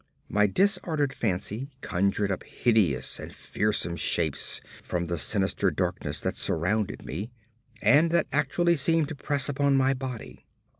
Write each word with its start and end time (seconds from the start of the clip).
My 0.29 0.47
disordered 0.47 1.13
fancy 1.13 1.69
conjured 1.81 2.31
up 2.31 2.41
hideous 2.41 3.19
and 3.19 3.31
fearsome 3.31 3.97
shapes 3.97 4.59
from 4.81 5.05
the 5.05 5.19
sinister 5.19 5.69
darkness 5.69 6.21
that 6.21 6.37
surrounded 6.37 7.05
me, 7.05 7.29
and 7.83 8.09
that 8.09 8.25
actually 8.33 8.77
seemed 8.77 9.09
to 9.09 9.15
press 9.15 9.47
upon 9.47 9.77
my 9.77 9.93
body. 9.93 10.43